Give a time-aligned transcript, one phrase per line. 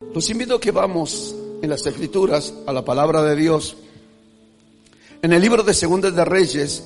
[0.00, 3.76] Los invito a que vamos en las escrituras a la palabra de Dios.
[5.20, 6.82] En el libro de Segundas de Reyes,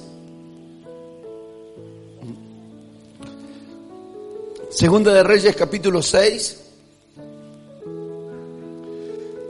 [4.69, 6.61] Segunda de Reyes capítulo 6.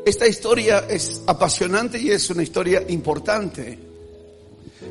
[0.04, 3.78] Esta historia es apasionante y es una historia importante.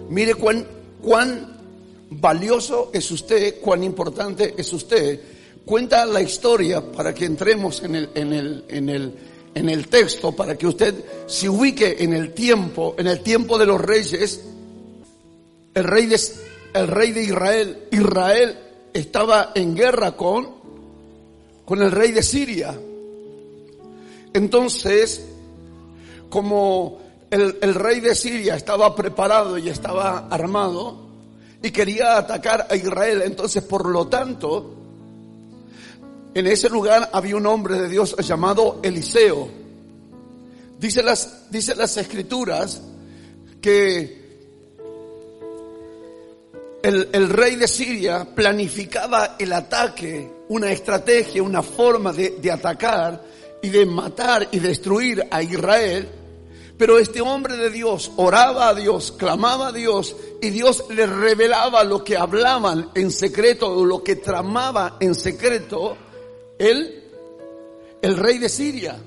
[0.09, 0.65] Mire cuán,
[0.99, 1.62] cuán
[2.09, 5.32] valioso es usted, cuán importante es usted.
[5.66, 9.13] Cuenta la historia para que entremos en el, en el, en el,
[9.55, 10.94] en el texto, para que usted
[11.26, 14.43] se ubique en el tiempo, en el tiempo de los reyes.
[15.74, 16.20] El rey de,
[16.74, 18.57] el rey de Israel, Israel
[18.93, 20.49] estaba en guerra con,
[21.63, 22.77] con el rey de Siria.
[24.34, 25.24] Entonces,
[26.30, 26.99] como
[27.32, 30.98] el, el, rey de Siria estaba preparado y estaba armado
[31.62, 34.82] y quería atacar a Israel, entonces por lo tanto,
[36.35, 39.49] en ese lugar había un hombre de Dios llamado Eliseo.
[40.79, 42.81] Dice las, dice las escrituras
[43.62, 44.23] que
[46.81, 53.23] el, el, rey de Siria planificaba el ataque, una estrategia, una forma de, de atacar
[53.62, 56.09] y de matar y destruir a Israel.
[56.77, 61.84] Pero este hombre de Dios oraba a Dios, clamaba a Dios y Dios le revelaba
[61.84, 65.95] lo que hablaban en secreto lo que tramaba en secreto
[66.57, 67.03] el,
[68.01, 68.97] el rey de Siria.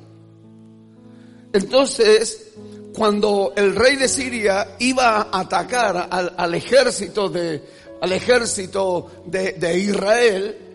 [1.52, 2.52] Entonces,
[2.94, 7.62] cuando el rey de Siria iba a atacar al, ejército de,
[8.00, 10.66] al ejército de Israel,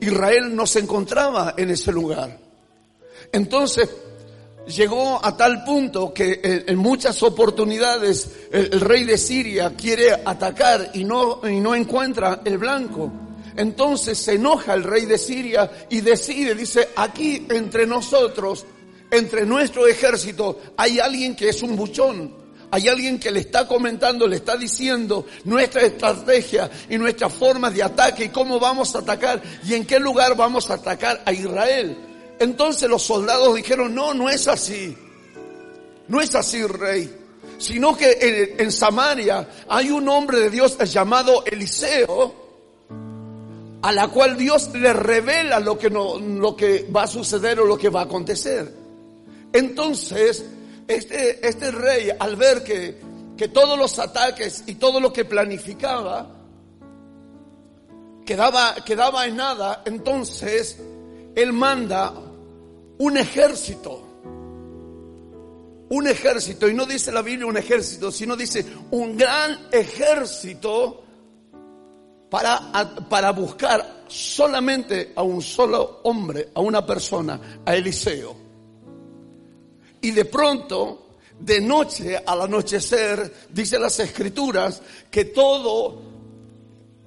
[0.00, 2.38] Israel no se encontraba en ese lugar.
[3.32, 3.88] Entonces,
[4.66, 10.90] llegó a tal punto que en muchas oportunidades el, el, rey de Siria quiere atacar
[10.94, 13.10] y no, y no encuentra el blanco.
[13.56, 18.66] Entonces se enoja el rey de Siria y decide, dice, aquí entre nosotros,
[19.10, 22.44] entre nuestro ejército, hay alguien que es un buchón.
[22.70, 27.84] Hay alguien que le está comentando, le está diciendo nuestra estrategia y nuestras formas de
[27.84, 31.96] ataque y cómo vamos a atacar y en qué lugar vamos a atacar a Israel.
[32.40, 34.96] Entonces los soldados dijeron, no, no es así.
[36.08, 37.14] No es así, rey.
[37.58, 42.43] Sino que en, en Samaria hay un hombre de Dios llamado Eliseo,
[43.84, 47.66] a la cual Dios le revela lo que, no, lo que va a suceder o
[47.66, 48.74] lo que va a acontecer.
[49.52, 50.42] Entonces,
[50.88, 52.98] este, este rey, al ver que,
[53.36, 56.30] que todos los ataques y todo lo que planificaba
[58.24, 60.78] quedaba, quedaba en nada, entonces
[61.34, 62.14] él manda
[62.96, 64.00] un ejército.
[65.90, 71.03] Un ejército, y no dice la Biblia un ejército, sino dice un gran ejército
[72.34, 72.72] para,
[73.08, 78.34] para buscar solamente a un solo hombre, a una persona, a Eliseo.
[80.00, 86.02] Y de pronto, de noche al anochecer, dice las escrituras que todo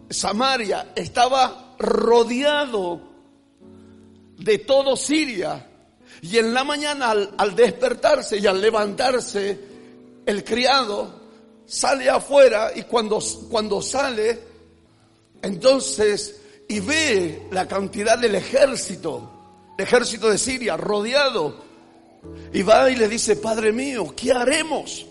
[0.09, 3.01] Samaria estaba rodeado
[4.37, 5.67] de todo Siria.
[6.21, 9.59] Y en la mañana al, al, despertarse y al levantarse,
[10.25, 11.19] el criado
[11.65, 14.55] sale afuera y cuando, cuando sale,
[15.47, 19.31] entonces, y ve la cantidad del ejército,
[19.77, 21.63] el ejército de Siria rodeado,
[22.53, 25.05] y va y le dice, Padre mío, ¿qué haremos?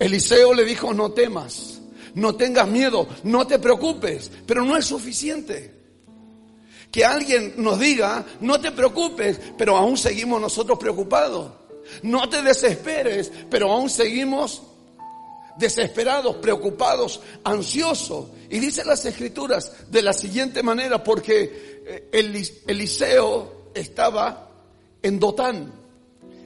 [0.00, 1.80] Eliseo le dijo, no temas,
[2.14, 5.80] no tengas miedo, no te preocupes, pero no es suficiente.
[6.90, 11.52] Que alguien nos diga, no te preocupes, pero aún seguimos nosotros preocupados.
[12.02, 14.62] No te desesperes, pero aún seguimos
[15.56, 18.26] desesperados, preocupados, ansiosos.
[18.52, 24.50] Y dice las escrituras de la siguiente manera, porque Eliseo estaba
[25.02, 25.72] en Dotán.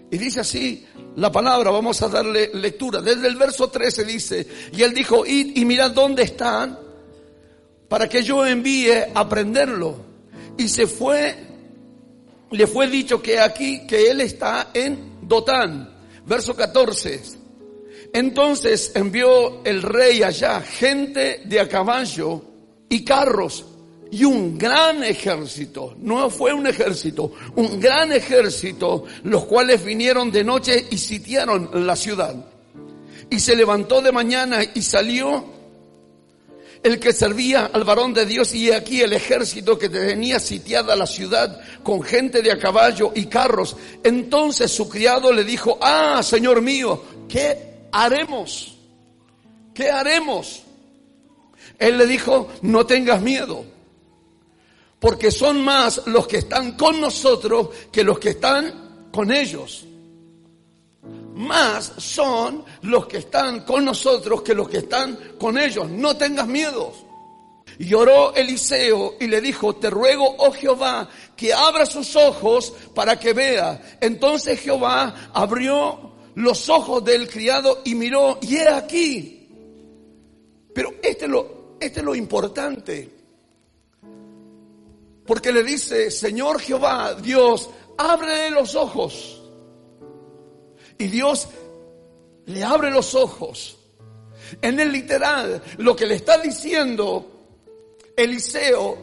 [0.09, 0.87] Y dice así
[1.17, 3.01] la palabra, vamos a darle lectura.
[3.01, 6.79] Desde el verso 13 dice, y él dijo, id y mirad dónde están,
[7.89, 9.97] para que yo envíe a prenderlo.
[10.57, 11.35] Y se fue,
[12.53, 15.93] le fue dicho que aquí, que él está en Dotán.
[16.25, 17.36] Verso 14.
[18.17, 22.43] Entonces envió el rey allá gente de a caballo
[22.89, 23.67] y carros
[24.11, 30.45] y un gran ejército, no fue un ejército, un gran ejército, los cuales vinieron de
[30.45, 32.35] noche y sitiaron la ciudad.
[33.29, 35.45] Y se levantó de mañana y salió
[36.83, 41.07] el que servía al varón de Dios y aquí el ejército que tenía sitiada la
[41.07, 43.77] ciudad con gente de a caballo y carros.
[44.03, 48.77] Entonces su criado le dijo, ah, Señor mío, ¿qué haremos?
[49.75, 50.63] ¿Qué haremos?
[51.79, 53.65] Él le dijo, no tengas miedo,
[54.99, 59.85] porque son más los que están con nosotros que los que están con ellos.
[61.35, 65.89] Más son los que están con nosotros que los que están con ellos.
[65.91, 66.95] No tengas miedo.
[67.79, 73.19] Y oró Eliseo y le dijo, te ruego, oh Jehová, que abra sus ojos para
[73.19, 73.99] que vea.
[74.01, 76.06] Entonces Jehová abrió
[76.37, 79.49] los ojos del criado y miró, y era aquí.
[80.75, 83.11] Pero este es lo, este es lo importante.
[85.27, 89.43] Porque le dice, Señor Jehová, Dios, abre los ojos.
[90.99, 91.49] Y Dios
[92.45, 93.79] le abre los ojos.
[94.61, 97.31] En el literal, lo que le está diciendo
[98.15, 98.99] Eliseo,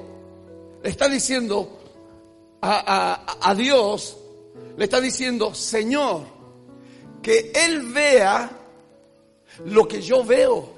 [0.84, 1.80] le está diciendo
[2.62, 4.18] a, a Dios,
[4.78, 6.33] le está diciendo, Señor,
[7.24, 8.52] que Él vea
[9.66, 10.70] lo que yo veo.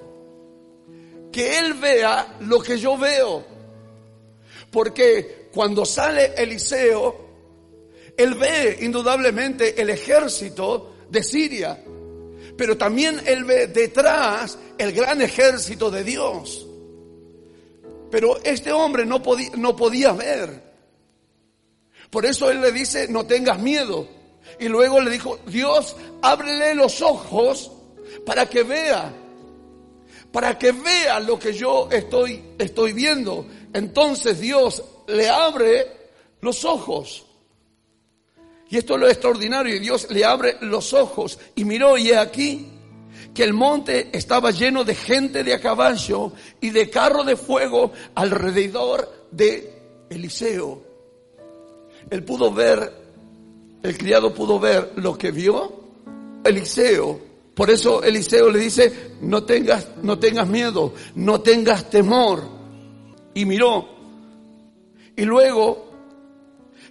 [1.31, 3.43] Que Él vea lo que yo veo.
[4.71, 7.25] Porque cuando sale Eliseo,
[8.17, 11.81] él ve indudablemente el ejército de Siria,
[12.57, 16.65] pero también él ve detrás el gran ejército de Dios.
[18.09, 20.63] Pero este hombre no podía, no podía ver.
[22.09, 24.07] Por eso él le dice, no tengas miedo.
[24.59, 27.71] Y luego le dijo, Dios, ábrele los ojos
[28.25, 29.13] para que vea,
[30.31, 33.45] para que vea lo que yo estoy, estoy viendo.
[33.73, 35.87] Entonces Dios le abre
[36.41, 37.25] los ojos.
[38.69, 39.75] Y esto es lo extraordinario.
[39.75, 42.71] Y Dios le abre los ojos y miró y he aquí
[43.33, 46.31] que el monte estaba lleno de gente de a caballo
[46.61, 49.73] y de carro de fuego alrededor de
[50.09, 50.81] Eliseo.
[52.09, 53.04] Él pudo ver,
[53.85, 55.71] el criado pudo ver lo que vio
[56.43, 57.19] Eliseo.
[57.53, 62.43] Por eso Eliseo le dice, no tengas, no tengas miedo, no tengas temor.
[63.35, 63.87] Y miró.
[65.15, 65.91] Y luego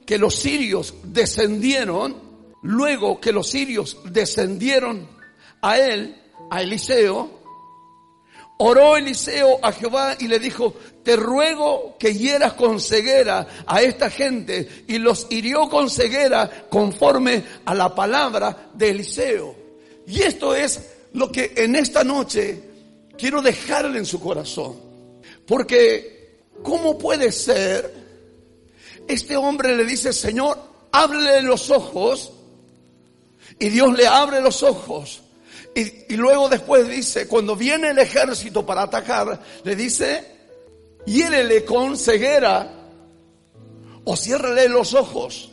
[0.07, 2.15] que los sirios descendieron,
[2.63, 5.09] luego que los sirios descendieron
[5.63, 6.17] a él,
[6.51, 7.41] a Eliseo,
[8.59, 14.11] oró Eliseo a Jehová y le dijo, te ruego que hieras con ceguera a esta
[14.11, 19.55] gente y los hirió con ceguera conforme a la palabra de Eliseo.
[20.07, 20.81] Y esto es
[21.13, 22.63] lo que en esta noche
[23.17, 24.77] quiero dejarle en su corazón.
[25.47, 28.05] Porque, ¿cómo puede ser
[29.07, 30.59] este hombre le dice, Señor,
[30.93, 32.33] ábrele los ojos.
[33.59, 35.23] Y Dios le abre los ojos.
[35.75, 40.25] Y, luego después dice, cuando viene el ejército para atacar, le dice,
[41.05, 42.73] hiérele con ceguera
[44.05, 45.51] o ciérrele los ojos.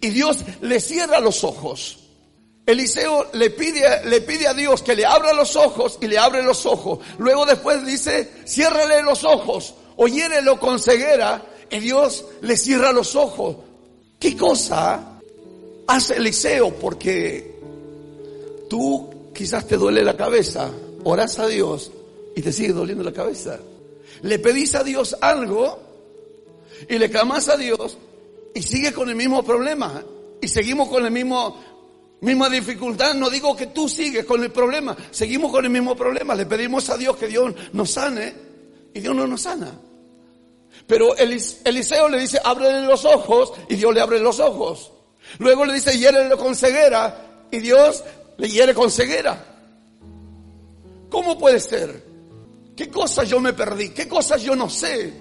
[0.00, 1.98] Y Dios le cierra los ojos.
[2.64, 6.42] Eliseo le pide, le pide a Dios que le abra los ojos y le abre
[6.42, 6.98] los ojos.
[7.18, 13.14] Luego después dice, ciérrele los ojos o hiérelo con ceguera y Dios le cierra los
[13.14, 13.56] ojos.
[14.18, 15.20] ¿Qué cosa
[15.86, 16.74] hace Eliseo?
[16.74, 17.55] Porque
[18.68, 20.70] tú quizás te duele la cabeza,
[21.04, 21.90] oras a Dios
[22.34, 23.58] y te sigue doliendo la cabeza.
[24.22, 25.78] Le pedís a Dios algo
[26.88, 27.98] y le clamas a Dios
[28.54, 30.02] y sigue con el mismo problema
[30.40, 31.58] y seguimos con el mismo
[32.20, 33.14] misma dificultad.
[33.14, 36.34] No digo que tú sigues con el problema, seguimos con el mismo problema.
[36.34, 38.34] Le pedimos a Dios que Dios nos sane
[38.94, 39.72] y Dios no nos sana.
[40.86, 44.92] Pero Eliseo le dice, ábrele los ojos y Dios le abre los ojos.
[45.38, 48.04] Luego le dice, hiérele con ceguera y Dios
[48.38, 49.44] le hiere con ceguera.
[51.10, 52.04] ¿Cómo puede ser?
[52.76, 53.90] ¿Qué cosas yo me perdí?
[53.90, 55.12] ¿Qué cosas yo no sé?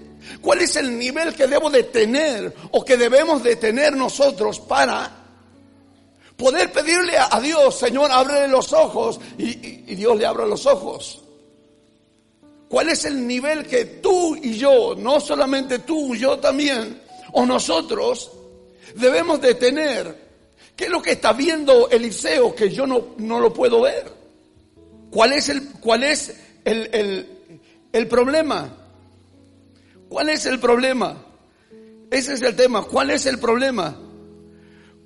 [0.41, 5.23] ¿Cuál es el nivel que debo de tener o que debemos de tener nosotros para
[6.35, 9.45] poder pedirle a, Dios, Señor, ábrele los ojos y,
[9.91, 11.21] y Dios le abra los ojos?
[12.67, 18.31] ¿Cuál es el nivel que tú y yo, no solamente tú, yo también, o nosotros,
[18.95, 20.24] debemos de tener?
[20.75, 24.11] ¿Qué es lo que está viendo Eliseo que yo no, no lo puedo ver?
[25.09, 27.27] ¿Cuál es el, cuál es el, el,
[27.93, 28.75] el problema?
[30.09, 31.25] ¿Cuál es el problema?
[32.11, 32.83] Ese es el tema.
[32.83, 33.97] ¿Cuál es el problema?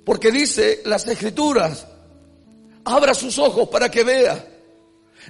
[0.04, 1.86] Porque dice las escrituras,
[2.84, 4.46] abra sus ojos para que vea.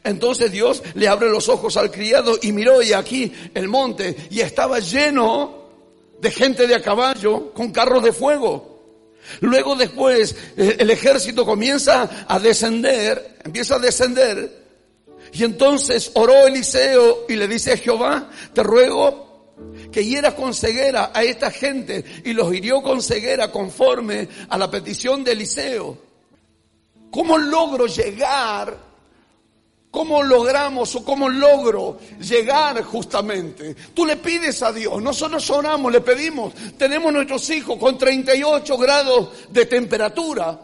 [0.04, 4.40] Entonces Dios le abre los ojos al criado y miró y aquí el monte y
[4.40, 5.60] estaba lleno
[6.20, 8.79] de gente de a caballo con carros de fuego.
[9.40, 14.60] Luego después el ejército comienza a descender, empieza a descender
[15.32, 19.54] y entonces oró Eliseo y le dice a Jehová, te ruego
[19.92, 24.70] que hieras con ceguera a esta gente y los hirió con ceguera conforme a la
[24.70, 25.98] petición de Eliseo.
[27.10, 28.89] ¿Cómo logro llegar
[29.90, 33.74] ¿Cómo logramos o cómo logro llegar justamente?
[33.92, 39.30] Tú le pides a Dios, nosotros oramos, le pedimos, tenemos nuestros hijos con 38 grados
[39.50, 40.60] de temperatura.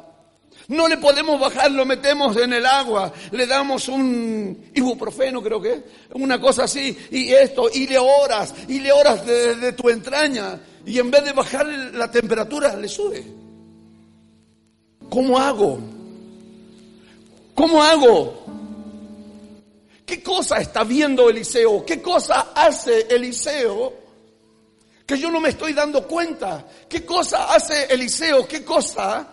[0.69, 5.83] No le podemos bajar, lo metemos en el agua, le damos un ibuprofeno, creo que,
[6.15, 10.99] una cosa así, y esto, y le oras, y le oras desde tu entraña, y
[10.99, 13.25] en vez de bajar la temperatura, le sube.
[15.09, 15.79] ¿Cómo hago?
[17.55, 18.46] ¿Cómo hago?
[20.07, 21.85] ¿Qué cosa está viendo Eliseo?
[21.85, 23.93] ¿Qué cosa hace Eliseo
[25.05, 26.65] que yo no me estoy dando cuenta?
[26.89, 28.47] ¿Qué cosa hace Eliseo?
[28.47, 29.27] ¿Qué cosa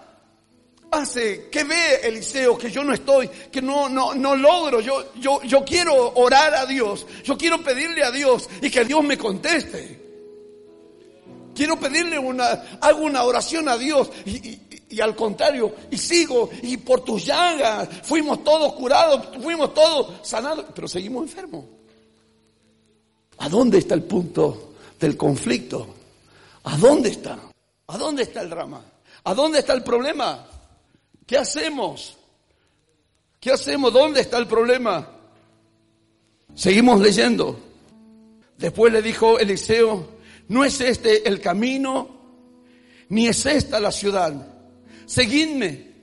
[0.89, 1.47] hace?
[1.51, 4.81] ¿Qué ve Eliseo que yo no estoy, que no, no, no logro?
[4.81, 9.03] Yo, yo, yo quiero orar a Dios, yo quiero pedirle a Dios y que Dios
[9.03, 10.02] me conteste.
[11.55, 12.45] Quiero pedirle una,
[12.81, 18.43] hago una oración a Dios y, al contrario, y sigo, y por tus llagas fuimos
[18.43, 21.65] todos curados, fuimos todos sanados, pero seguimos enfermos.
[23.37, 25.87] ¿A dónde está el punto del conflicto?
[26.63, 27.37] ¿A dónde está?
[27.87, 28.83] ¿A dónde está el drama?
[29.23, 30.45] ¿A dónde está el problema?
[31.25, 32.17] ¿Qué hacemos?
[33.39, 33.91] ¿Qué hacemos?
[33.91, 35.09] ¿Dónde está el problema?
[36.55, 37.59] Seguimos leyendo.
[38.57, 40.07] Después le dijo Eliseo,
[40.47, 42.09] no es este el camino,
[43.09, 44.53] ni es esta la ciudad
[45.05, 45.93] seguidme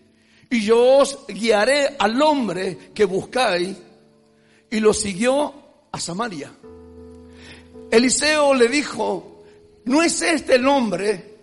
[0.48, 3.76] y yo os guiaré al hombre que buscáis.
[4.72, 5.52] Y lo siguió
[5.90, 6.52] a Samaria.
[7.90, 9.42] Eliseo le dijo,
[9.84, 11.38] no es este el hombre,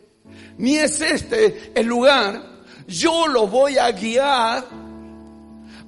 [0.57, 2.41] ni es este el lugar,
[2.87, 4.65] yo lo voy a guiar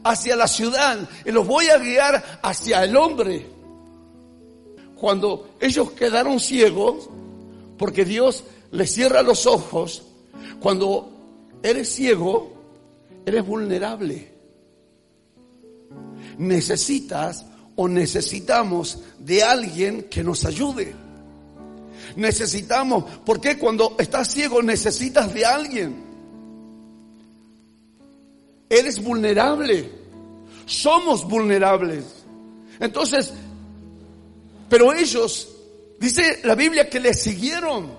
[0.03, 3.58] hacia la ciudad y los voy a guiar hacia el hombre.
[4.99, 7.09] Cuando ellos quedaron ciegos,
[7.77, 10.03] porque Dios les cierra los ojos,
[10.59, 11.09] cuando
[11.63, 12.51] eres ciego,
[13.25, 14.31] eres vulnerable.
[16.37, 20.93] Necesitas o necesitamos de alguien que nos ayude.
[22.15, 25.95] Necesitamos, porque cuando estás ciego necesitas de alguien.
[28.69, 29.89] Eres vulnerable.
[30.65, 32.03] Somos vulnerables.
[32.79, 33.33] Entonces,
[34.69, 35.49] pero ellos,
[35.99, 37.97] dice la Biblia que le siguieron.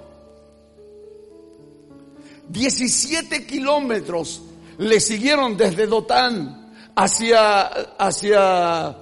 [2.49, 4.43] 17 kilómetros
[4.79, 7.63] le siguieron desde Dotán hacia,
[7.99, 8.97] hacia,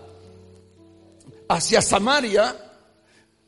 [1.48, 2.56] hacia Samaria.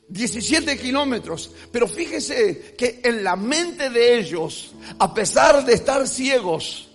[0.08, 1.52] 17 kilómetros.
[1.70, 6.88] Pero fíjese que en la mente de ellos, a pesar de estar ciegos,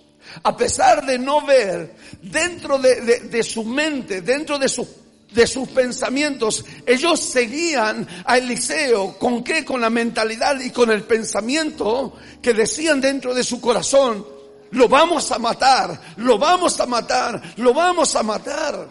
[0.44, 5.48] a pesar de no ver, dentro de, de, de su mente, dentro de su de
[5.48, 6.66] sus pensamientos.
[6.86, 9.18] Ellos seguían a Eliseo.
[9.18, 9.66] ¿Con qué?
[9.66, 14.26] Con la mentalidad y con el pensamiento que decían dentro de su corazón,
[14.72, 18.90] lo vamos a matar, lo vamos a matar, lo vamos a matar.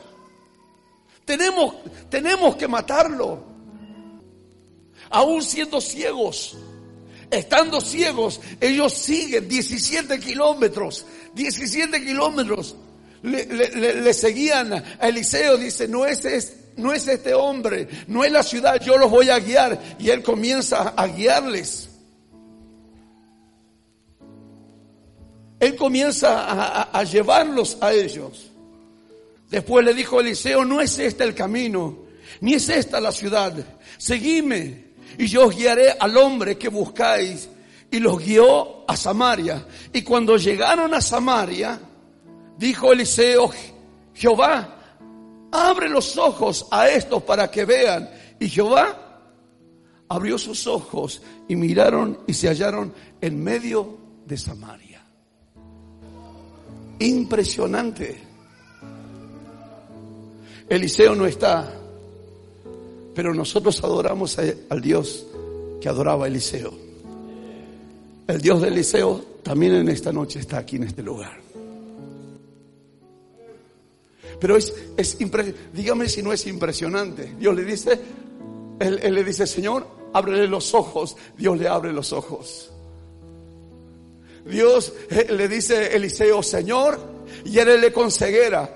[1.24, 1.76] Tenemos,
[2.10, 3.54] tenemos que matarlo.
[5.10, 6.56] Aún siendo ciegos,
[7.30, 12.76] estando ciegos, ellos siguen 17 kilómetros, 17 kilómetros
[13.24, 18.80] le, seguían a Eliseo, dice, no es, no es este hombre, no es la ciudad,
[18.80, 19.80] yo los voy a guiar.
[19.98, 21.88] Y él comienza a guiarles.
[25.58, 28.50] Él comienza a, a llevarlos a ellos.
[29.50, 32.04] Después le dijo a Eliseo, no es este el camino,
[32.40, 33.54] ni es esta la ciudad.
[33.96, 34.84] Seguime
[35.16, 37.48] y yo os guiaré al hombre que buscáis.
[37.90, 39.64] Y los guió a Samaria.
[39.92, 41.78] Y cuando llegaron a Samaria,
[42.58, 43.50] Dijo Eliseo,
[44.14, 44.76] Jehová,
[45.50, 48.08] abre los ojos a estos para que vean.
[48.38, 49.04] Y Jehová
[50.08, 55.04] abrió sus ojos y miraron y se hallaron en medio de Samaria.
[56.98, 58.22] Impresionante.
[60.68, 61.70] Eliseo no está,
[63.14, 65.26] pero nosotros adoramos al Dios
[65.80, 66.72] que adoraba a Eliseo.
[68.26, 71.43] El Dios de Eliseo también en esta noche está aquí en este lugar.
[74.40, 75.16] Pero es, es
[75.72, 77.34] dígame si no es impresionante.
[77.38, 78.00] Dios le dice,
[78.80, 81.16] él, le dice, Señor, ábrele los ojos.
[81.36, 82.70] Dios le abre los ojos.
[84.44, 87.00] Dios eh, le dice Eliseo, Señor,
[87.44, 88.68] hiérele con ceguera.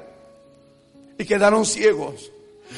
[1.18, 2.30] y quedaron ciegos.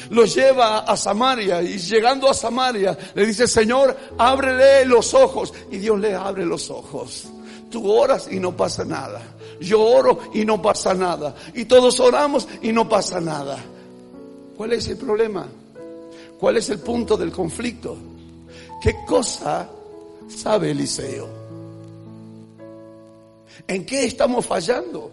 [0.09, 5.53] Los lleva a Samaria y llegando a Samaria le dice, Señor, ábrele los ojos.
[5.69, 7.27] Y Dios le abre los ojos.
[7.69, 9.21] Tú oras y no pasa nada.
[9.61, 11.35] Yo oro y no pasa nada.
[11.53, 13.63] Y todos oramos y no pasa nada.
[14.57, 15.47] ¿Cuál es el problema?
[16.39, 17.95] ¿Cuál es el punto del conflicto?
[18.81, 19.69] ¿Qué cosa
[20.27, 21.29] sabe Eliseo?
[23.67, 25.11] ¿En qué estamos fallando?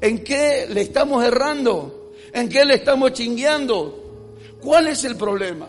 [0.00, 2.12] ¿En qué le estamos errando?
[2.32, 4.02] ¿En qué le estamos chingueando?
[4.60, 5.68] ¿Cuál es el problema?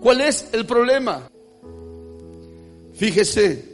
[0.00, 1.30] ¿Cuál es el problema?
[2.94, 3.67] Fíjese.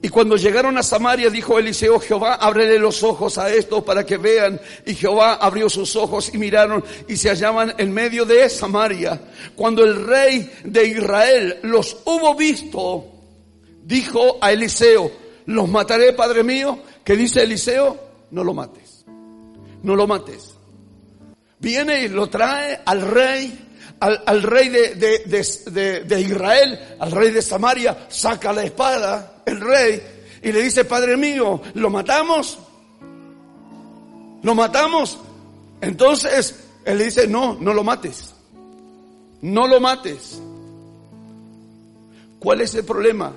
[0.00, 4.16] Y cuando llegaron a Samaria, dijo Eliseo, Jehová, ábrele los ojos a estos para que
[4.16, 4.60] vean.
[4.86, 9.20] Y Jehová abrió sus ojos y miraron y se hallaban en medio de Samaria.
[9.56, 13.06] Cuando el rey de Israel los hubo visto,
[13.82, 15.10] dijo a Eliseo,
[15.46, 16.78] los mataré, Padre mío.
[17.02, 17.98] ¿Qué dice Eliseo?
[18.30, 19.04] No lo mates.
[19.82, 20.58] No lo mates
[21.58, 23.66] viene y lo trae al rey,
[24.00, 30.02] al, rey de, de, Israel, al rey de Samaria, saca la espada, el rey,
[30.42, 32.58] y le dice, Padre mío, ¿lo matamos?
[34.42, 35.18] ¿Lo matamos?
[35.80, 38.34] Entonces, él le dice, no, no lo mates.
[39.40, 40.40] No lo mates.
[42.38, 43.32] ¿Cuál es el problema?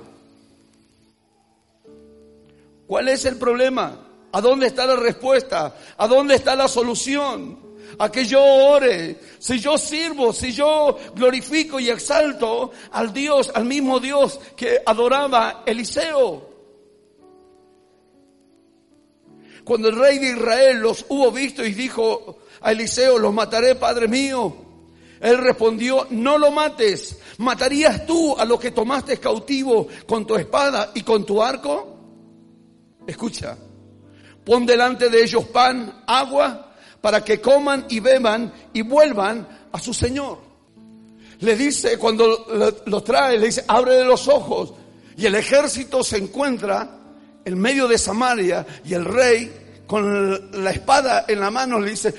[2.86, 3.98] ¿Cuál es el problema?
[4.32, 5.76] ¿A dónde está la respuesta?
[5.96, 7.58] ¿A dónde está la solución?
[7.98, 13.64] A que yo ore, si yo sirvo, si yo glorifico y exalto al Dios, al
[13.64, 16.50] mismo Dios que adoraba Eliseo.
[19.64, 24.08] Cuando el rey de Israel los hubo visto y dijo a Eliseo, los mataré, Padre
[24.08, 24.56] mío.
[25.20, 27.16] Él respondió, no lo mates.
[27.38, 31.96] ¿Matarías tú a los que tomaste cautivo con tu espada y con tu arco?
[33.06, 33.56] Escucha,
[34.44, 36.71] pon delante de ellos pan, agua
[37.02, 40.38] para que coman y beban y vuelvan a su Señor.
[41.40, 42.46] Le dice, cuando
[42.86, 44.72] lo, trae, le dice, abre los ojos.
[45.16, 46.98] Y el ejército se encuentra
[47.44, 52.14] en medio de Samaria y el rey con la espada en la mano le dice,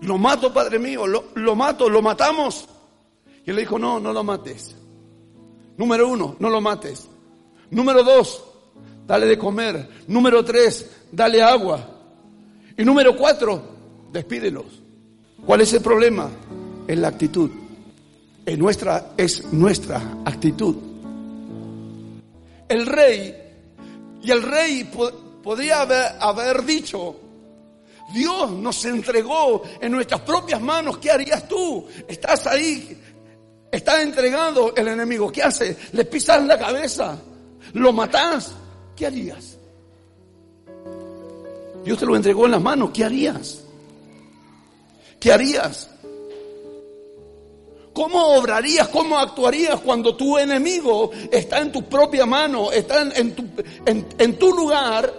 [0.00, 2.68] lo mato, padre mío, lo, lo mato, lo matamos.
[3.44, 4.76] Y él le dijo, no, no lo mates.
[5.76, 7.08] Número uno, no lo mates.
[7.70, 8.44] Número dos,
[9.06, 9.88] dale de comer.
[10.06, 11.95] Número tres, dale agua.
[12.78, 13.62] Y número cuatro,
[14.12, 14.66] despídelos.
[15.44, 16.28] ¿Cuál es el problema?
[16.86, 17.50] Es la actitud.
[18.44, 20.76] Es nuestra, es nuestra actitud.
[22.68, 23.34] El rey,
[24.22, 24.90] y el rey
[25.42, 27.16] podría haber, haber dicho,
[28.12, 31.86] Dios nos entregó en nuestras propias manos, ¿qué harías tú?
[32.06, 33.00] Estás ahí,
[33.70, 35.76] está entregado el enemigo, ¿qué hace?
[35.92, 37.18] Le pisas la cabeza,
[37.72, 38.52] lo matás,
[38.94, 39.55] ¿qué harías?
[41.86, 43.60] Dios te lo entregó en las manos, ¿qué harías?
[45.20, 45.88] ¿Qué harías?
[47.92, 53.36] ¿Cómo obrarías, cómo actuarías cuando tu enemigo está en tu propia mano, está en,
[54.36, 55.14] tu, lugar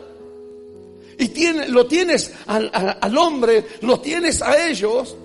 [1.18, 5.16] y lo tienes al, al hombre, lo tienes a ellos?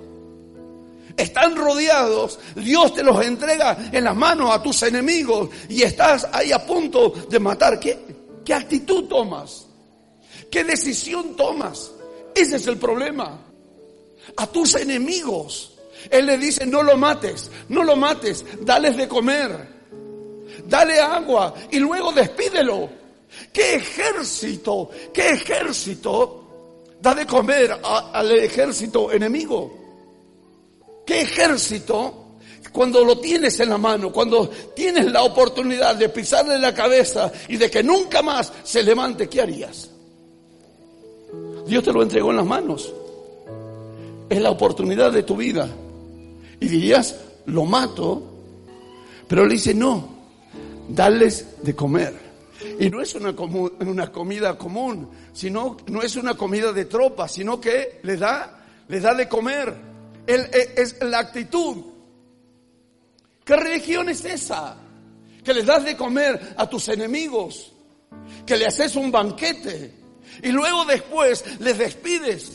[1.17, 6.53] Están rodeados, Dios te los entrega en las manos a tus enemigos y estás ahí
[6.53, 7.81] a punto de matar.
[7.81, 7.99] ¿Qué,
[8.45, 9.72] qué actitud tomas?
[10.53, 11.91] ¿Qué decisión tomas?
[12.35, 13.41] Ese es el problema.
[14.37, 15.73] A tus enemigos.
[16.11, 19.69] Él le dice, no lo mates, no lo mates, dales de comer,
[20.67, 22.91] dale agua y luego despídelo.
[23.51, 29.73] ¿Qué ejército, qué ejército da de comer al ejército enemigo?
[31.07, 32.37] ¿Qué ejército
[32.73, 37.57] cuando lo tienes en la mano, cuando tienes la oportunidad de pisarle la cabeza y
[37.57, 39.89] de que nunca más se levante, ¿qué harías?
[41.73, 42.93] Dios te lo entregó en las manos.
[44.29, 45.67] Es la oportunidad de tu vida.
[46.61, 48.23] Y dirías, lo mato,
[49.27, 50.07] pero le dice, no,
[50.87, 52.15] darles de comer.
[52.79, 57.59] Y no es una, una comida común, sino, no es una comida de tropa, sino
[57.59, 59.75] que le da, le da de comer.
[60.27, 61.79] E, es la actitud.
[63.47, 64.77] ¿Qué religión es esa?
[65.43, 67.73] Que le das de comer a tus enemigos,
[68.45, 70.02] que le haces un banquete,
[70.43, 72.53] y luego después les despides.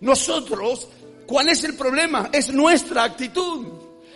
[0.00, 0.88] Nosotros,
[1.26, 2.30] ¿cuál es el problema?
[2.32, 3.66] Es nuestra actitud.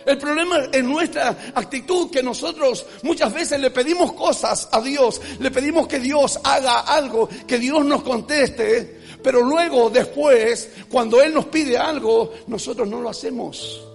[0.05, 5.51] El problema es nuestra actitud que nosotros muchas veces le pedimos cosas a Dios, le
[5.51, 11.45] pedimos que Dios haga algo, que Dios nos conteste, pero luego después, cuando Él nos
[11.45, 13.85] pide algo, nosotros no lo hacemos.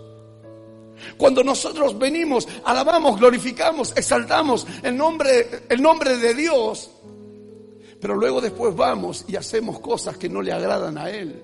[1.16, 6.90] Cuando nosotros venimos, alabamos, glorificamos, exaltamos el nombre, el nombre de Dios,
[8.04, 11.42] Pero luego después vamos y hacemos cosas que no le agradan a Él.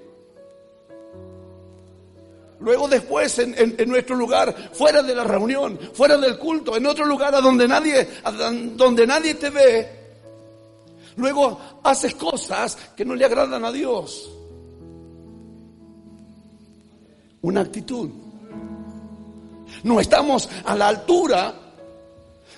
[2.59, 7.07] Luego después en, en, nuestro lugar, fuera de la reunión, fuera del culto, en otro
[7.07, 9.89] lugar a donde nadie, a donde nadie te ve,
[11.17, 14.31] luego haces cosas que no le agradan a Dios.
[17.41, 18.11] Una actitud.
[19.83, 21.55] No estamos a la altura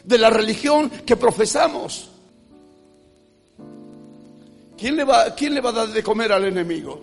[0.02, 2.11] de la religión que profesamos.
[4.82, 7.00] ¿Quién le va, quién le va a dar de comer al enemigo?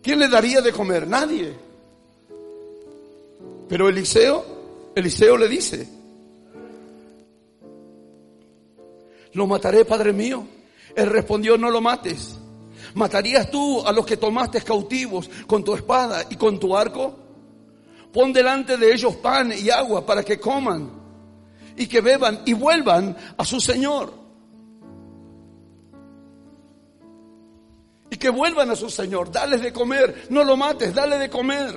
[0.00, 1.08] ¿Quién le daría de comer?
[1.08, 1.52] Nadie.
[3.68, 4.44] Pero Eliseo,
[4.94, 5.88] Eliseo le dice,
[9.32, 10.46] lo mataré, Padre mío.
[10.94, 12.36] Él respondió, no lo mates.
[12.94, 17.16] ¿Matarías tú a los que tomaste cautivos con tu espada y con tu arco?
[18.12, 21.01] Pon delante de ellos pan y agua para que coman
[21.76, 24.22] y que beban y vuelvan a su Señor.
[28.12, 29.32] y que vuelvan a su Señor.
[29.32, 31.74] Dale de comer, no lo mates, dale de comer.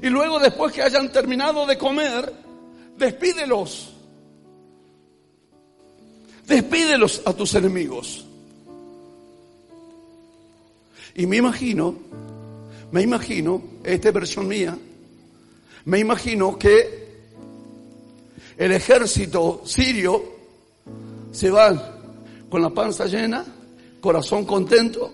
[0.00, 2.32] Y luego después que hayan terminado de comer,
[2.96, 3.92] despídelos.
[6.46, 8.24] Despídelos a tus enemigos.
[11.16, 11.96] Y me imagino,
[12.92, 14.78] me imagino, esta versión mía,
[15.86, 17.07] me imagino que
[18.56, 20.38] el ejército sirio
[21.32, 21.96] se va
[22.48, 23.44] con la panza llena
[24.00, 25.12] corazón contento,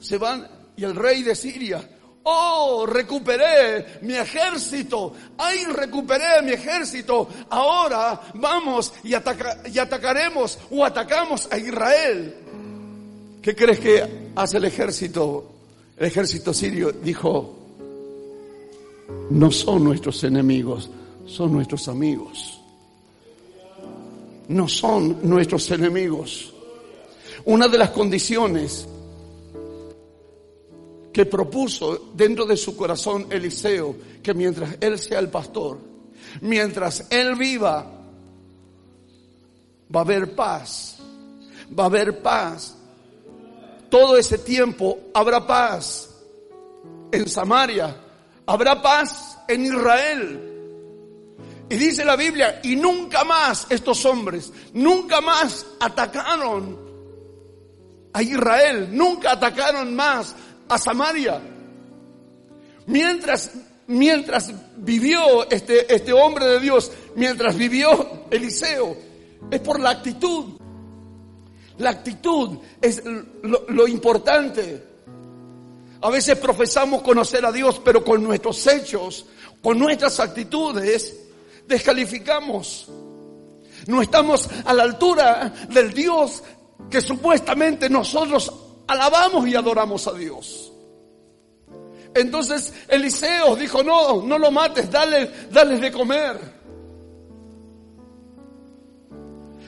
[0.00, 1.88] se van y el rey de Siria,
[2.24, 11.48] oh, recuperé mi ejército, ay, recuperé mi ejército, ahora vamos y, y atacaremos o atacamos
[11.50, 12.36] a Israel.
[13.40, 15.52] ¿Qué crees que hace el ejército?
[15.96, 17.56] El ejército sirio dijo,
[19.30, 20.90] no son nuestros enemigos,
[21.26, 22.60] son nuestros amigos.
[24.48, 26.52] No son nuestros enemigos.
[27.44, 28.88] Una de las condiciones
[31.12, 35.78] que propuso dentro de su corazón Eliseo, que mientras él sea el pastor,
[36.42, 37.90] mientras él viva,
[39.94, 40.98] va a haber paz,
[41.76, 42.76] va a haber paz.
[43.88, 46.10] Todo ese tiempo habrá paz
[47.10, 47.96] en Samaria,
[48.46, 50.55] habrá paz en Israel.
[51.68, 56.78] Y dice la Biblia, y nunca más estos hombres, nunca más atacaron
[58.12, 60.34] a Israel, nunca atacaron más
[60.68, 61.40] a Samaria.
[62.86, 63.50] Mientras,
[63.88, 68.96] mientras vivió este, este hombre de Dios, mientras vivió Eliseo,
[69.50, 70.60] es por la actitud.
[71.78, 73.02] La actitud es
[73.42, 74.84] lo, lo importante.
[76.00, 79.26] A veces profesamos conocer a Dios, pero con nuestros hechos,
[79.60, 81.25] con nuestras actitudes,
[81.66, 82.88] descalificamos.
[83.86, 86.42] No estamos a la altura del Dios
[86.90, 88.52] que supuestamente nosotros
[88.86, 90.72] alabamos y adoramos a Dios.
[92.14, 96.56] Entonces Eliseo dijo, no, no lo mates, dale, dale de comer.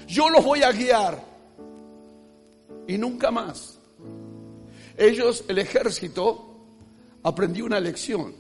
[0.07, 1.23] Yo los voy a guiar.
[2.87, 3.79] Y nunca más.
[4.97, 6.57] Ellos, el ejército,
[7.23, 8.35] aprendió una lección.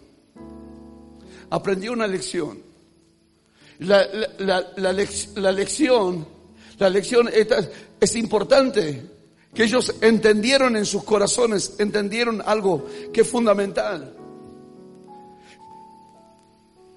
[1.51, 2.67] Aprendió una lección.
[3.81, 4.07] La,
[4.38, 4.93] la, la,
[5.37, 6.38] la lección
[6.79, 7.29] la lección
[8.01, 9.05] es importante,
[9.53, 14.14] que ellos entendieron en sus corazones, entendieron algo que es fundamental.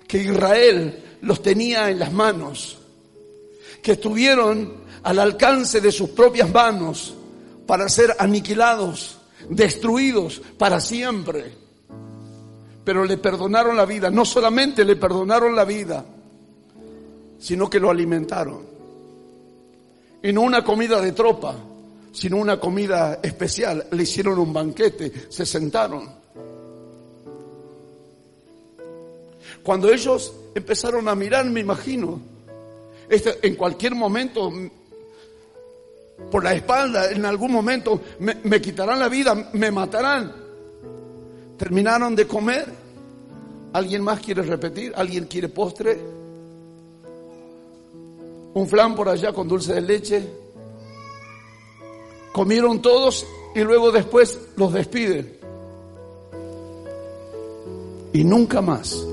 [0.07, 2.77] Que Israel los tenía en las manos,
[3.81, 7.15] que estuvieron al alcance de sus propias manos
[7.65, 9.17] para ser aniquilados,
[9.49, 11.55] destruidos para siempre.
[12.83, 16.05] Pero le perdonaron la vida, no solamente le perdonaron la vida,
[17.41, 18.61] sino que lo alimentaron.
[20.23, 21.55] Y no una comida de tropa,
[22.13, 23.87] sino una comida especial.
[23.91, 26.07] Le hicieron un banquete, se sentaron.
[29.63, 32.19] Cuando ellos empezaron a mirar, me imagino,
[33.09, 34.51] este, en cualquier momento,
[36.29, 40.31] por la espalda, en algún momento, me, me quitarán la vida, me matarán.
[41.57, 42.65] Terminaron de comer.
[43.73, 44.93] ¿Alguien más quiere repetir?
[44.95, 46.20] ¿Alguien quiere postre?
[48.53, 50.27] Un flan por allá con dulce de leche.
[52.31, 55.37] Comieron todos y luego después los despiden.
[58.13, 59.05] Y nunca más.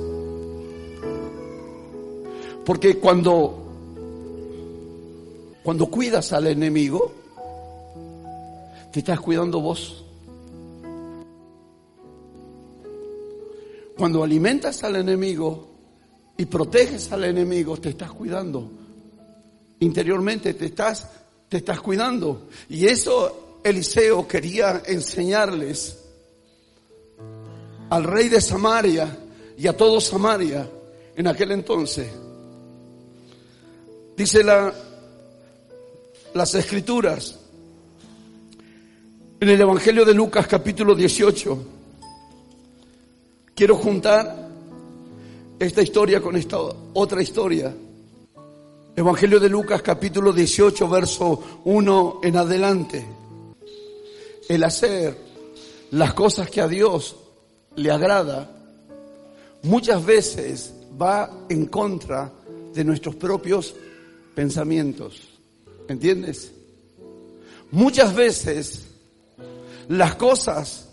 [2.64, 3.64] Porque cuando
[5.62, 7.12] cuando cuidas al enemigo,
[8.92, 10.05] te estás cuidando vos.
[13.96, 15.68] Cuando alimentas al enemigo,
[16.38, 18.70] y proteges al enemigo, te estás cuidando.
[19.81, 21.09] Interiormente te estás,
[21.49, 22.49] te estás cuidando.
[22.69, 25.99] Y eso Eliseo quería enseñarles
[27.91, 29.17] al rey de Samaria
[29.57, 30.69] y a todo Samaria
[31.17, 32.09] en aquel entonces.
[34.17, 34.73] Dice la,
[36.35, 37.38] las escrituras
[39.41, 41.59] en el Evangelio de Lucas capítulo 18.
[43.55, 44.49] Quiero juntar
[45.59, 47.75] esta historia con esta otra historia.
[48.99, 53.07] Evangelio de Lucas capítulo 18 verso 1 en adelante.
[54.49, 55.17] El hacer
[55.93, 57.15] las cosas que a Dios
[57.77, 58.51] le agrada
[59.63, 62.33] muchas veces va en contra
[62.75, 63.73] de nuestros propios
[64.35, 65.29] pensamientos.
[65.87, 66.51] ¿Entiendes?
[67.71, 68.89] Muchas veces
[69.87, 70.89] las cosas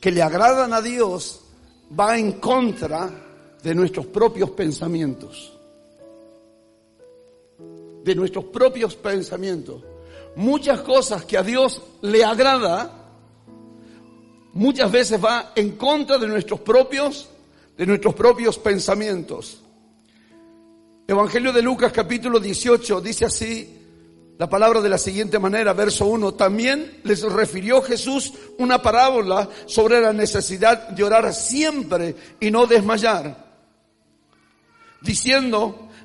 [0.00, 1.42] que le agradan a Dios
[1.96, 3.08] va en contra
[3.62, 5.55] de nuestros propios pensamientos.
[8.06, 9.82] De nuestros propios pensamientos.
[10.36, 13.10] Muchas cosas que a Dios le agrada,
[14.52, 17.28] muchas veces va en contra de nuestros propios,
[17.76, 19.60] de nuestros propios pensamientos.
[21.08, 23.76] Evangelio de Lucas capítulo 18 dice así,
[24.38, 30.00] la palabra de la siguiente manera, verso 1, también les refirió Jesús una parábola sobre
[30.00, 33.36] la necesidad de orar siempre y no desmayar,
[35.02, 35.85] diciendo,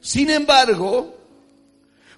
[0.00, 1.14] Sin embargo,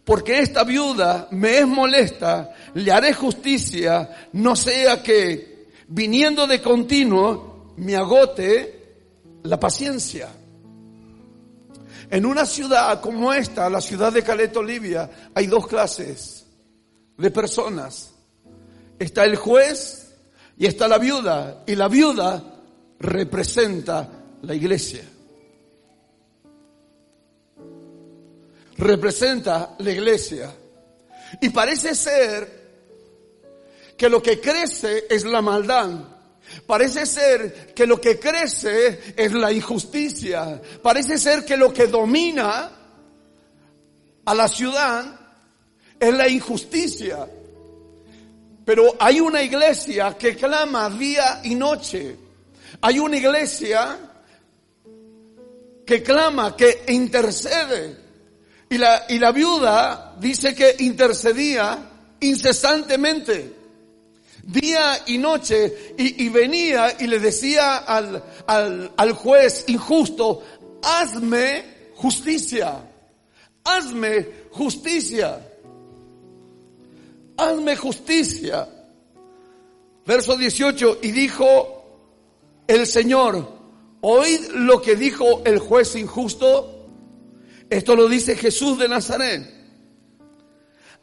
[0.04, 7.72] porque esta viuda me es molesta, le haré justicia, no sea que viniendo de continuo
[7.76, 8.82] me agote
[9.44, 10.28] la paciencia.
[12.10, 16.46] En una ciudad como esta, la ciudad de Caleta, Libia, hay dos clases
[17.16, 18.12] de personas.
[18.98, 20.14] Está el juez
[20.58, 21.64] y está la viuda.
[21.66, 22.42] Y la viuda
[22.98, 24.08] representa
[24.42, 25.02] la iglesia.
[28.82, 30.52] Representa la iglesia.
[31.40, 32.62] Y parece ser
[33.96, 36.12] que lo que crece es la maldad
[36.66, 40.60] Parece ser que lo que crece es la injusticia.
[40.82, 42.70] Parece ser que lo que domina
[44.24, 45.18] a la ciudad
[45.98, 47.26] es la injusticia.
[48.64, 52.16] Pero hay una iglesia que clama día y noche.
[52.80, 53.98] Hay una iglesia
[55.86, 58.01] que clama, que intercede.
[58.72, 63.54] Y la, y la viuda dice que intercedía incesantemente
[64.44, 70.42] día y noche, y, venía y le decía al, al, al juez injusto,
[70.82, 72.82] hazme justicia,
[73.62, 75.38] hazme justicia,
[77.36, 78.70] hazme justicia.
[80.06, 81.84] Verso 18, y dijo
[82.66, 83.52] el Señor,
[84.00, 86.71] oíd lo que dijo el juez injusto.
[87.72, 89.50] Esto lo dice Jesús de Nazaret.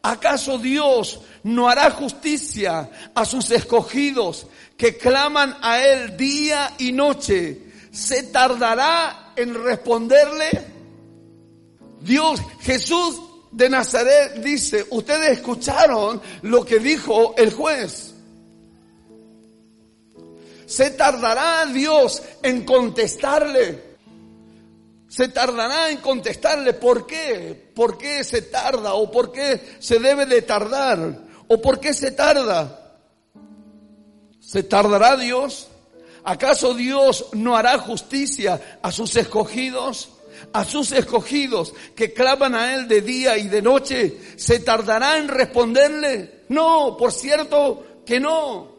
[0.03, 4.45] ¿Acaso Dios no hará justicia a sus escogidos
[4.77, 7.63] que claman a Él día y noche?
[7.89, 10.49] ¿Se tardará en responderle?
[12.01, 13.19] Dios, Jesús
[13.51, 18.13] de Nazaret dice, ustedes escucharon lo que dijo el juez.
[20.67, 23.88] ¿Se tardará Dios en contestarle?
[25.09, 30.27] Se tardará en contestarle por qué, por qué se tarda o por qué se debe
[30.27, 31.17] de tardar
[31.47, 32.99] o por qué se tarda.
[34.39, 35.67] ¿Se tardará Dios?
[36.23, 40.09] ¿Acaso Dios no hará justicia a sus escogidos?
[40.53, 45.27] A sus escogidos que claman a Él de día y de noche, ¿se tardará en
[45.27, 46.45] responderle?
[46.49, 48.75] No, por cierto que no.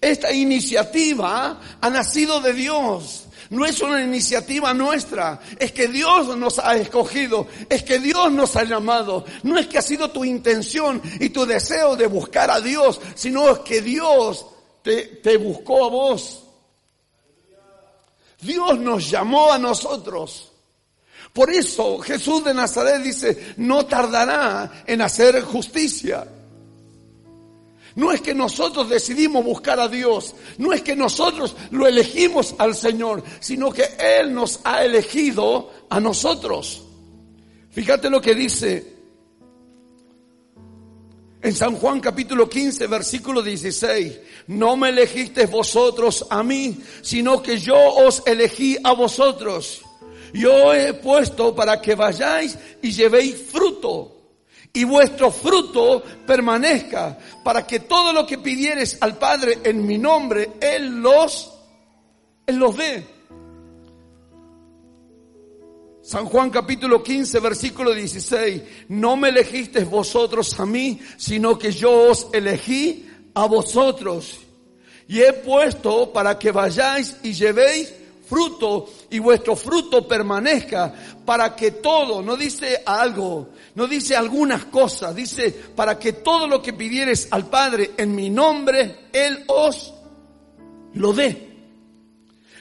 [0.00, 3.26] Esta iniciativa ha nacido de Dios.
[3.50, 8.54] No es una iniciativa nuestra, es que Dios nos ha escogido, es que Dios nos
[8.54, 9.24] ha llamado.
[9.42, 13.50] No es que ha sido tu intención y tu deseo de buscar a Dios, sino
[13.50, 14.46] es que Dios
[14.82, 16.44] te, buscó a vos.
[18.40, 20.52] Dios nos llamó a nosotros.
[21.32, 26.24] Por eso Jesús de Nazaret dice, no tardará en hacer justicia
[28.00, 32.74] No es que nosotros decidimos buscar a Dios, no es que nosotros lo elegimos al
[32.74, 36.82] Señor, sino que Él nos ha elegido a nosotros.
[37.70, 38.96] Fíjate lo que dice
[41.42, 47.58] en San Juan capítulo 15, versículo 16, no me elegisteis vosotros a mí, sino que
[47.58, 49.82] yo os elegí a vosotros.
[50.32, 54.19] Yo he puesto para que vayáis y llevéis fruto
[54.72, 60.52] y vuestro fruto permanezca, para que todo lo que pidieres al Padre en mi nombre,
[60.60, 61.52] Él los,
[62.46, 63.20] Él los dé.
[66.02, 72.10] San Juan capítulo 15, versículo 16, no me elegisteis vosotros a mí, sino que yo
[72.10, 74.38] os elegí a vosotros.
[75.08, 77.92] Y he puesto para que vayáis y llevéis
[78.30, 85.16] fruto y vuestro fruto permanezca para que todo, no dice algo, no dice algunas cosas,
[85.16, 89.92] dice para que todo lo que pidieres al Padre en mi nombre, Él os
[90.94, 91.50] lo dé.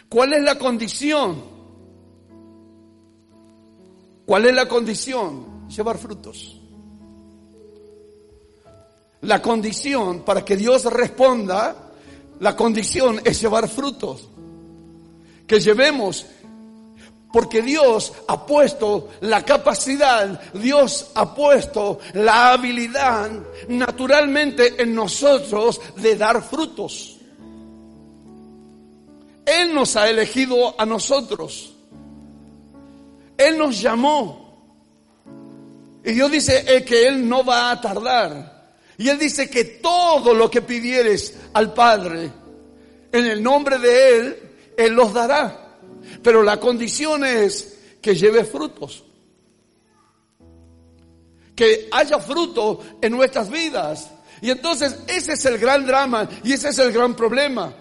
[0.09, 1.43] ¿Cuál es la condición?
[4.25, 5.67] ¿Cuál es la condición?
[5.69, 6.59] Llevar frutos.
[9.21, 11.91] La condición para que Dios responda,
[12.39, 14.29] la condición es llevar frutos
[15.49, 16.27] que llevemos.
[17.33, 23.29] Porque Dios ha puesto la capacidad, Dios ha puesto la habilidad
[23.67, 27.17] naturalmente en nosotros de dar frutos.
[29.45, 31.73] Él nos ha elegido a nosotros.
[33.37, 34.49] Él nos llamó.
[36.03, 38.73] Y Dios dice que Él no va a tardar.
[38.97, 42.31] Y Él dice que todo lo que pidieres al Padre
[43.11, 44.48] en el nombre de Él,
[44.79, 45.77] él los dará.
[46.23, 49.03] Pero la condición es que lleve frutos.
[51.55, 54.09] Que haya fruto en nuestras vidas.
[54.41, 57.73] Y entonces ese es el gran drama y ese es el gran problema.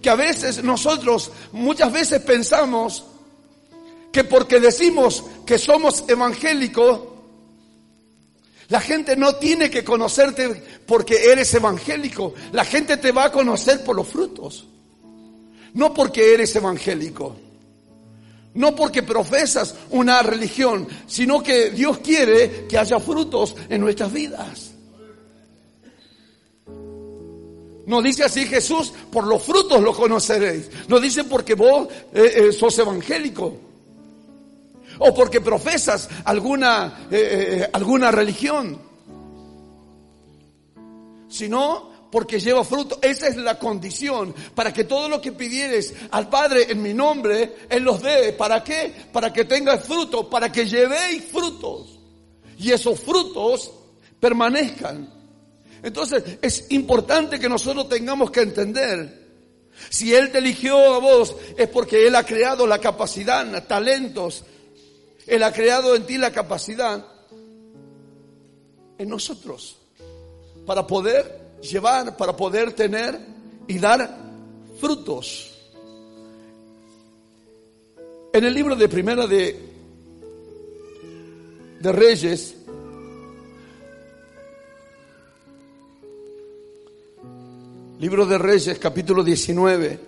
[0.00, 3.04] Que a veces nosotros muchas veces pensamos
[4.10, 7.00] que porque decimos que somos evangélicos,
[8.68, 10.48] la gente no tiene que conocerte
[10.86, 12.32] porque eres evangélico.
[12.52, 14.66] La gente te va a conocer por los frutos.
[15.76, 17.36] No porque eres evangélico.
[18.54, 24.70] No porque profesas una religión, sino que Dios quiere que haya frutos en nuestras vidas.
[27.84, 30.70] No dice así Jesús, por los frutos lo conoceréis.
[30.88, 33.58] No dice porque vos eh, eh, sos evangélico.
[35.00, 38.80] O porque profesas alguna, eh, alguna religión.
[41.28, 42.98] Sino porque lleva fruto.
[43.02, 47.56] Esa es la condición para que todo lo que pidieres al Padre en mi nombre,
[47.68, 48.32] Él los dé.
[48.32, 48.92] ¿Para qué?
[49.12, 51.98] Para que tengas fruto, para que llevéis frutos.
[52.58, 53.70] Y esos frutos
[54.18, 55.12] permanezcan.
[55.82, 59.26] Entonces es importante que nosotros tengamos que entender.
[59.90, 64.44] Si Él te eligió a vos es porque Él ha creado la capacidad, talentos.
[65.26, 67.04] Él ha creado en ti la capacidad
[68.98, 69.76] en nosotros
[70.64, 73.18] para poder llevar para poder tener
[73.66, 74.18] y dar
[74.80, 75.52] frutos.
[78.32, 79.58] En el libro de Primera de,
[81.80, 82.54] de Reyes,
[87.98, 89.98] libro de Reyes, capítulo 19,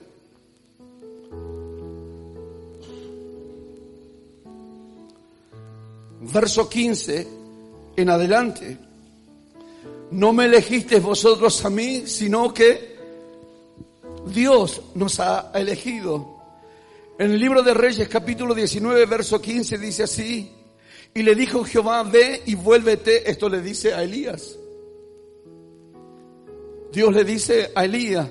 [6.21, 7.27] verso 15
[7.97, 8.88] en adelante
[10.11, 12.97] no me elegisteis vosotros a mí, sino que
[14.27, 16.37] Dios nos ha elegido.
[17.19, 20.51] En el libro de Reyes capítulo 19, verso 15 dice así,
[21.15, 24.57] y le dijo Jehová, ve y vuélvete, esto le dice a Elías.
[26.93, 28.29] Dios le dice a Elías,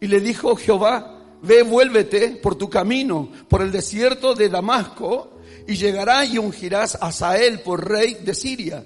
[0.00, 5.30] y le dijo Jehová, ve, vuélvete por tu camino, por el desierto de Damasco,
[5.66, 8.84] y llegará y ungirás a Sael por rey de Siria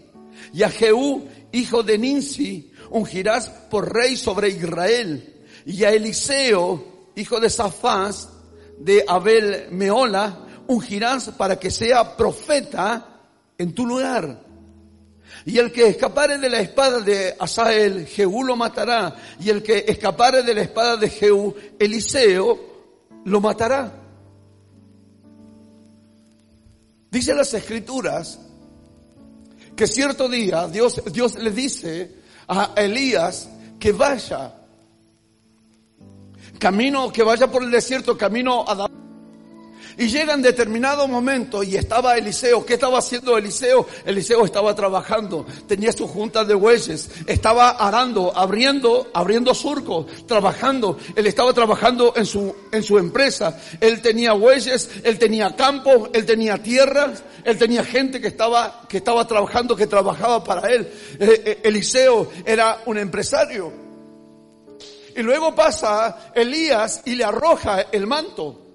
[0.53, 5.35] y a Jehú, hijo de Ninsi, ungirás por rey sobre Israel.
[5.65, 8.29] Y a Eliseo, hijo de Safás,
[8.79, 13.23] de Abel Meola, ungirás para que sea profeta
[13.59, 14.45] en tu lugar.
[15.45, 19.15] Y el que escapare de la espada de Asael, Jehú lo matará.
[19.41, 22.59] Y el que escapare de la espada de Jehú, Eliseo,
[23.25, 23.93] lo matará.
[27.11, 28.41] Dice las escrituras
[29.77, 32.17] que cierto día Dios, Dios le dice
[32.49, 33.49] a Elías
[33.79, 34.55] que vaya,
[36.59, 38.86] camino, que vaya por el desierto, camino a
[39.99, 42.67] Y llega en determinado momento y estaba Eliseo.
[42.67, 43.87] ¿Qué estaba haciendo Eliseo?
[44.05, 50.99] Eliseo estaba trabajando, tenía su junta de bueyes, estaba arando, abriendo, abriendo surcos, trabajando.
[51.15, 53.59] Él estaba trabajando en su, en su empresa.
[53.81, 58.99] Él tenía bueyes, él tenía campos, él tenía tierras, él tenía gente que estaba, que
[58.99, 60.87] estaba trabajando, que trabajaba para él.
[61.19, 63.73] Eh, eh, Eliseo era un empresario.
[65.17, 68.66] Y luego pasa Elías y le arroja el manto.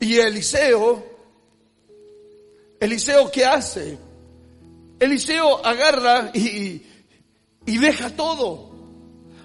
[0.00, 1.04] Y Eliseo,
[2.80, 3.98] Eliseo, ¿qué hace?
[4.98, 6.82] Eliseo agarra y,
[7.66, 8.74] y deja todo.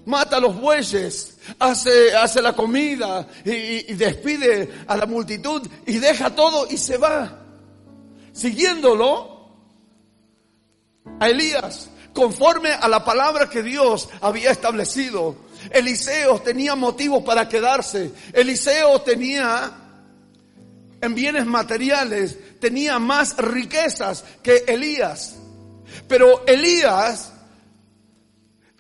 [0.06, 6.00] Mata a los bueyes, hace, hace la comida y, y despide a la multitud y
[6.00, 7.40] deja todo y se va.
[8.34, 9.32] Siguiéndolo
[11.20, 15.36] a Elías, conforme a la palabra que Dios había establecido.
[15.70, 18.12] Eliseo tenía motivos para quedarse.
[18.34, 19.81] Eliseo tenía
[21.02, 25.36] en bienes materiales, tenía más riquezas que Elías.
[26.08, 27.34] Pero Elías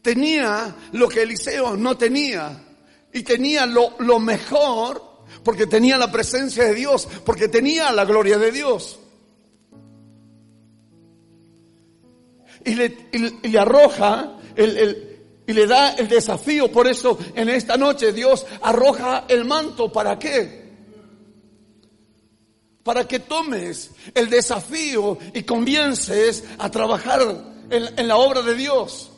[0.02, 2.64] tenía lo que Eliseo no tenía.
[3.14, 5.12] Y tenía lo, lo mejor
[5.44, 9.00] porque tenía la presencia de Dios, porque tenía la gloria de Dios.
[12.64, 15.12] Y le, y le arroja el, el,
[15.48, 16.72] y le da el desafío.
[16.72, 19.92] Por eso en esta noche Dios arroja el manto.
[19.92, 20.61] ¿Para qué?
[22.84, 27.22] Para que tomes el desafío y comiences a trabajar
[27.70, 29.10] en, la obra de Dios.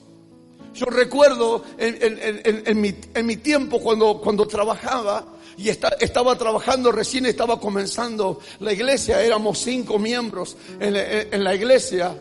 [0.74, 2.82] Yo recuerdo en,
[3.26, 5.26] mi, tiempo cuando, cuando trabajaba
[5.57, 12.18] y estaba trabajando, recién estaba comenzando la iglesia, éramos cinco miembros en, la iglesia,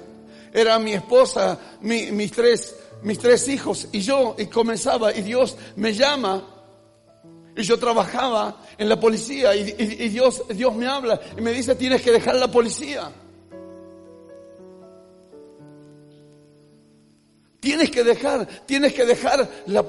[0.52, 5.94] era mi esposa, mis, tres, mis tres hijos y yo, y comenzaba, y Dios me
[5.94, 6.51] llama
[7.54, 12.00] y yo trabajaba en la policía y, Dios, Dios me habla y me dice tienes
[12.02, 13.12] que dejar la policía.
[17.60, 19.84] Tienes que dejar, tienes que dejar la,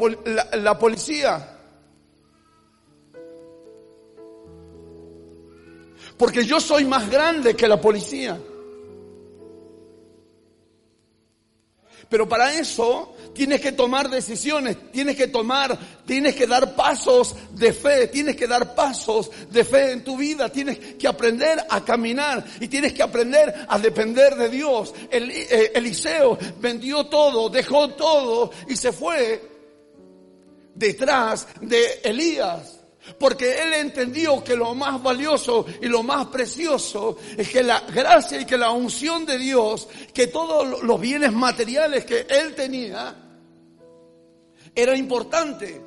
[0.54, 1.58] la policía.
[6.18, 8.40] Porque yo soy más grande que la policía.
[12.14, 17.74] Pero para eso tienes que tomar decisiones, tienes que tomar, tienes que dar pasos de
[17.74, 22.46] fe, tienes que dar pasos de fe en tu vida, tienes que aprender a caminar
[22.60, 24.94] y tienes que aprender a depender de Dios.
[25.10, 29.42] Eh, Eliseo vendió todo, dejó todo y se fue
[30.76, 32.83] detrás de Elías.
[33.20, 38.40] Porque él entendió que lo más valioso y lo más precioso es que la gracia
[38.40, 43.16] y que la unción de Dios, que todos los bienes materiales que él tenía,
[44.74, 45.82] era importante,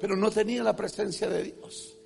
[0.00, 1.96] pero no tenía la presencia de Dios.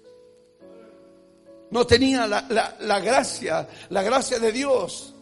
[1.70, 5.13] No tenía la, la gracia, la gracia de Dios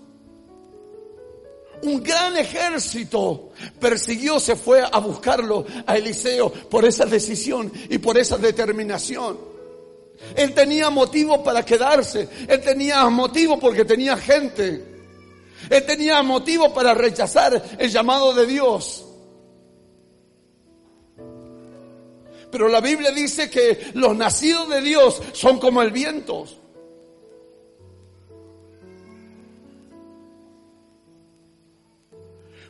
[1.82, 8.16] un gran ejército persiguió, se fue a buscarlo a Eliseo por esa decisión y por
[8.18, 9.38] esa determinación.
[10.36, 14.84] Él tenía motivo para quedarse, él tenía motivo porque tenía gente,
[15.68, 19.04] él tenía motivo para rechazar el llamado de Dios.
[22.50, 26.46] Pero la Biblia dice que los nacidos de Dios son como el viento.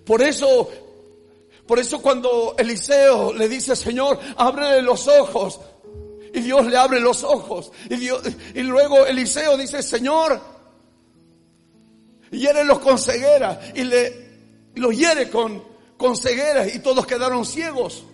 [0.05, 0.69] Por eso,
[1.67, 5.61] por eso cuando Eliseo le dice, Señor, ábrele los ojos.
[6.35, 7.73] Y Dios le abre los ojos.
[7.91, 8.23] Y, Dios,
[8.55, 10.41] y luego Eliseo dice, Señor,
[12.31, 13.61] hiérelos con ceguera.
[13.75, 14.31] Y le,
[14.75, 15.63] los hiere con,
[15.97, 16.67] con ceguera.
[16.67, 18.05] Y todos quedaron ciegos.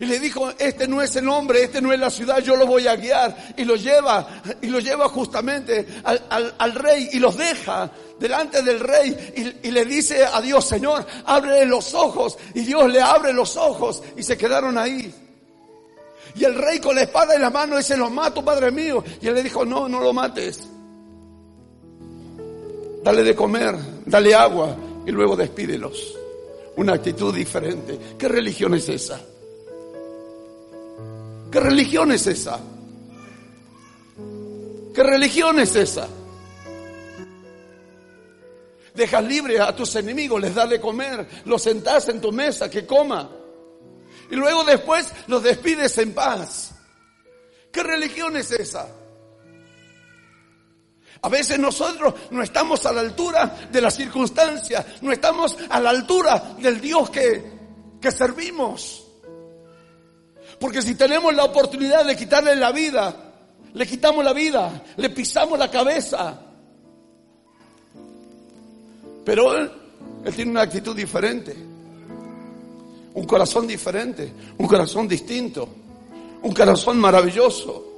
[0.00, 2.66] Y le dijo, este no es el hombre, este no es la ciudad, yo lo
[2.66, 3.54] voy a guiar.
[3.56, 8.80] Y lo lleva, y lo lleva justamente al, al, rey y los deja delante del
[8.80, 12.36] rey y, le dice a Dios, Señor, abre los ojos.
[12.54, 15.14] Y Dios le abre los ojos y se quedaron ahí.
[16.36, 19.04] Y el rey con la espada en la mano dice, lo mato, padre mío.
[19.20, 20.68] Y él le dijo, no, no lo mates.
[23.04, 23.76] Dale de comer,
[24.06, 24.76] dale agua
[25.06, 26.16] y luego despídelos.
[26.76, 27.98] Una actitud diferente.
[28.18, 29.20] ¿Qué religión es esa?
[31.54, 32.58] ¿Qué religión es esa?
[34.92, 36.08] ¿Qué religión es esa?
[38.92, 42.84] Dejas libre a tus enemigos, les das de comer, los sentás en tu mesa, que
[42.84, 43.30] coma.
[44.32, 46.72] Y luego después los despides en paz.
[47.70, 48.88] ¿Qué religión es esa?
[51.22, 55.90] A veces nosotros no estamos a la altura de las circunstancias, no estamos a la
[55.90, 57.44] altura del Dios que,
[58.00, 59.03] que servimos.
[60.58, 63.14] Porque si tenemos la oportunidad de quitarle la vida,
[63.72, 66.40] le quitamos la vida, le pisamos la cabeza.
[69.24, 69.70] Pero él,
[70.24, 71.56] él tiene una actitud diferente,
[73.14, 75.68] un corazón diferente, un corazón distinto,
[76.42, 77.90] un corazón maravilloso.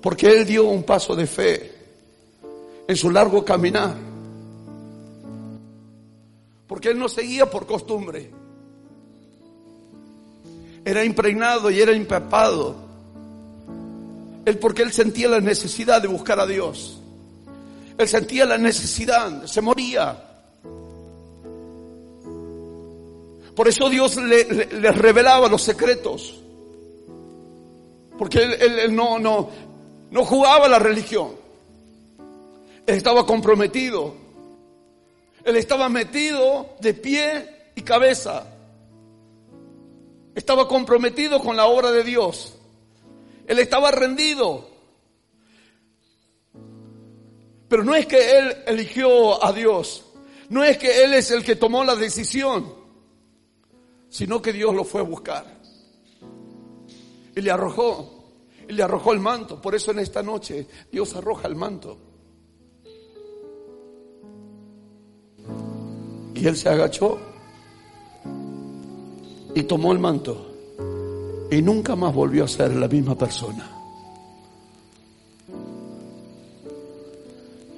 [0.00, 1.74] Porque él dio un paso de fe
[2.86, 4.15] en su largo caminar.
[6.76, 8.30] Porque él no seguía por costumbre.
[10.84, 12.76] Era impregnado y era empapado.
[14.44, 17.00] Él porque él sentía la necesidad de buscar a Dios.
[17.96, 20.22] Él sentía la necesidad, se moría.
[23.54, 24.44] Por eso Dios le,
[24.92, 26.42] revelaba los secretos.
[28.18, 29.48] Porque él, no, no,
[30.10, 31.30] no jugaba la religión.
[32.86, 34.25] Él estaba comprometido
[35.46, 38.52] él estaba metido de pie y cabeza.
[40.34, 42.54] Estaba comprometido con la obra de Dios.
[43.46, 44.68] Él estaba rendido.
[47.68, 50.04] Pero no es que él eligió a Dios.
[50.48, 52.74] No es que él es el que tomó la decisión.
[54.08, 55.46] Sino que Dios lo fue a buscar.
[57.36, 58.34] Y le arrojó.
[58.68, 59.62] Y le arrojó el manto.
[59.62, 62.05] Por eso en esta noche Dios arroja el manto.
[66.36, 67.18] Y él se agachó
[69.54, 70.52] y tomó el manto
[71.50, 73.70] y nunca más volvió a ser la misma persona.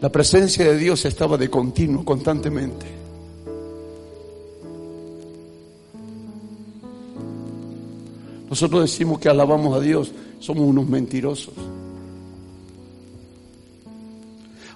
[0.00, 2.86] La presencia de Dios estaba de continuo, constantemente.
[8.48, 11.54] Nosotros decimos que alabamos a Dios, somos unos mentirosos.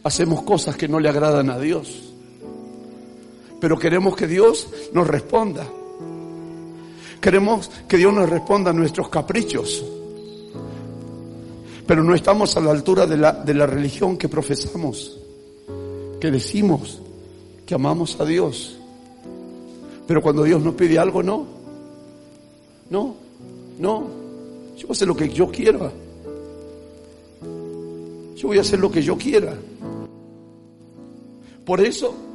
[0.04, 2.11] Hacemos cosas que no le agradan a Dios
[3.62, 5.64] pero queremos que Dios nos responda.
[7.20, 9.84] Queremos que Dios nos responda a nuestros caprichos.
[11.86, 15.16] Pero no estamos a la altura de la, de la religión que profesamos,
[16.20, 17.00] que decimos
[17.64, 18.76] que amamos a Dios.
[20.08, 21.46] Pero cuando Dios nos pide algo, no.
[22.90, 23.14] No,
[23.78, 24.08] no.
[24.76, 25.92] Yo voy a hacer lo que yo quiera.
[28.34, 29.56] Yo voy a hacer lo que yo quiera.
[31.64, 32.31] Por eso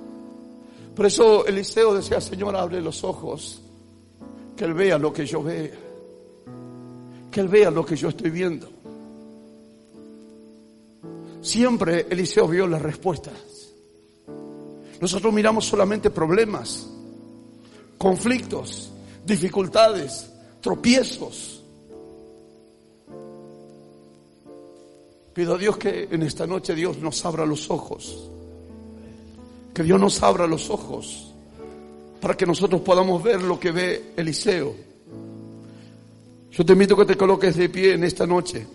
[0.97, 3.61] por eso Eliseo decía, Señor, abre los ojos,
[4.55, 5.69] que Él vea lo que yo vea,
[7.29, 8.67] que Él vea lo que yo estoy viendo.
[11.39, 13.35] Siempre Eliseo vio las respuestas.
[14.99, 16.89] Nosotros miramos solamente problemas,
[17.99, 18.91] conflictos,
[19.23, 20.27] dificultades,
[20.61, 21.61] tropiezos.
[25.31, 28.31] Pido a Dios que en esta noche Dios nos abra los ojos
[29.77, 31.31] que Dios nos abra los ojos
[32.19, 34.73] para que nosotros podamos ver lo que ve Eliseo.
[36.49, 38.65] Yo te invito a que te coloques de pie en esta noche.